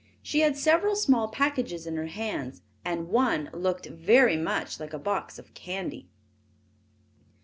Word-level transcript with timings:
She 0.23 0.39
had 0.39 0.57
several 0.57 0.95
small 0.95 1.27
packages 1.27 1.85
in 1.85 1.95
her 1.95 2.07
hands, 2.07 2.63
and 2.83 3.09
one 3.09 3.51
looked 3.53 3.85
very 3.85 4.35
much 4.35 4.79
like 4.79 4.93
a 4.93 4.97
box 4.97 5.37
of 5.37 5.53
candy. 5.53 6.09